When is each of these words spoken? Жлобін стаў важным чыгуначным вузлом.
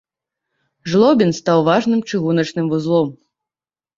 Жлобін 0.93 1.31
стаў 1.41 1.59
важным 1.69 2.01
чыгуначным 2.11 2.65
вузлом. 2.75 3.13